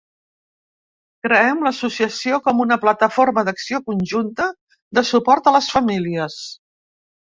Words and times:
Creem 1.27 1.61
l’associació 1.67 2.41
com 2.49 2.65
una 2.67 2.79
plataforma 2.87 3.45
d’acció 3.51 3.83
conjunta 3.93 4.51
de 5.01 5.09
suport 5.15 5.49
a 5.55 5.59
les 5.61 5.73
famílies. 5.79 6.45